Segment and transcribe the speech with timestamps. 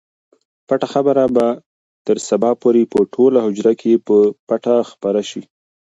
[0.67, 1.45] پټه خبره به
[2.07, 4.15] تر سبا پورې په ټوله حجره کې په
[4.47, 5.41] پټه خپره شي.